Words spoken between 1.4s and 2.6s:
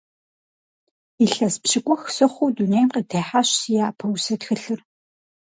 пщыкӏух сыхъуу